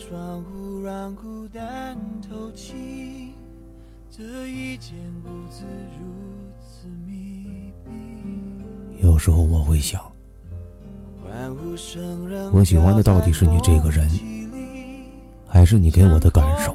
[0.00, 1.94] 窗户让孤单
[2.26, 3.34] 透气，
[4.10, 5.62] 这一间屋子
[5.98, 6.06] 如
[6.58, 7.90] 此密闭。
[9.02, 10.00] 有时候我会想，
[12.50, 14.08] 我喜欢的到底是你这个人
[15.46, 16.74] 还是你给我的感受，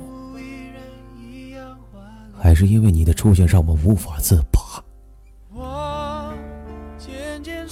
[2.38, 4.84] 还是因为你的出现让我无法自拔，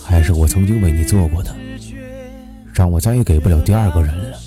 [0.04, 1.56] 还是我曾经为你做过的，
[2.74, 4.38] 让我再也给不了第二个人了？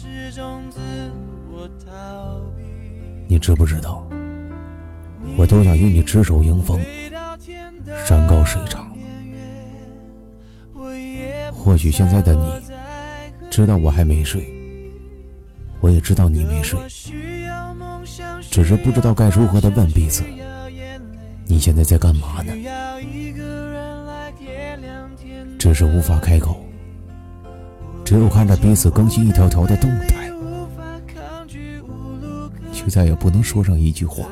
[3.28, 4.06] 你知不知道，
[5.36, 6.80] 我都想与你执手迎风，
[8.06, 8.86] 山高水长。
[11.52, 12.52] 或许现在的你
[13.50, 14.46] 知道我还没睡，
[15.80, 16.78] 我也知道你没睡，
[18.50, 20.22] 只是不知道该如何的问彼此，
[21.46, 22.52] 你现在在干嘛呢？
[25.58, 26.64] 只是无法开口，
[28.04, 30.30] 只有看着彼此更新一条条的动态，
[32.88, 34.26] 再也不能说上一句话。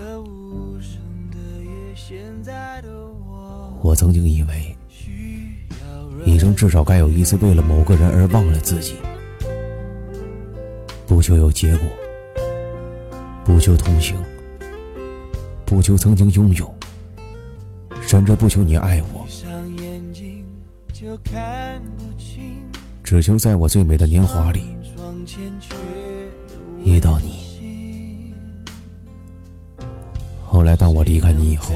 [3.82, 4.76] 我曾经以为，
[6.24, 8.94] 一生至少该有一次为了某个人而忘了自己，
[11.06, 11.86] 不求有结果，
[13.44, 14.16] 不求同行，
[15.66, 16.74] 不求曾经拥有，
[18.00, 19.26] 甚至不求你爱我，
[23.02, 24.62] 只求在我最美的年华里
[26.82, 27.53] 遇到你。
[30.64, 31.74] 后来当我离开你以后，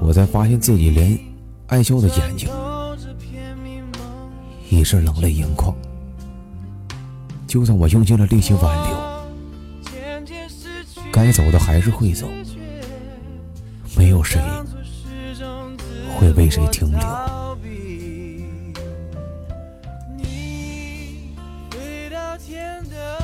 [0.00, 1.18] 我才发现自己连
[1.66, 2.48] 爱笑的眼睛
[4.70, 5.74] 已是冷泪盈眶。
[7.48, 8.96] 就算我用尽了力气挽留，
[11.10, 12.28] 该走的还是会走，
[13.98, 14.40] 没有谁
[16.16, 18.44] 会为谁停留我逃避
[20.16, 21.34] 你
[21.68, 23.18] 飞到天的